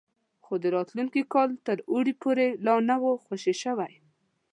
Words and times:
خو 0.45 0.53
د 0.63 0.65
راتلونکي 0.75 1.21
کال 1.33 1.49
تر 1.67 1.77
اوړي 1.91 2.13
پورې 2.21 2.47
لا 2.65 2.75
نه 2.89 2.95
وو 3.01 3.21
خوشي 3.25 3.53
شوي. 3.63 3.93